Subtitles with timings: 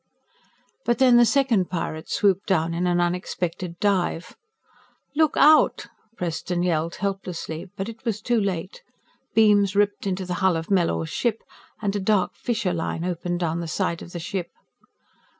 [0.83, 4.35] But then the second pirate swooped down in an unexpected dive.
[5.15, 5.85] "Look out!"
[6.17, 8.81] Preston yelled helplessly but it was too late.
[9.35, 11.43] Beams ripped into the hull of Mellors' ship,
[11.83, 14.47] and a dark fissure line opened down the side of the ship.